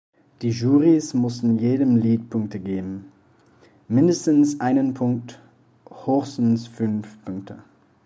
Die 0.41 0.49
Jurys 0.49 1.13
mussten 1.13 1.59
jedem 1.59 1.95
Lied 1.95 2.31
Punkte 2.31 2.57
geben: 2.59 3.11
mindestens 3.87 4.59
einen 4.59 4.95
Punkt, 4.95 5.39
höchstens 6.07 6.65
fünf 6.65 7.23
Punkte. 7.23 7.61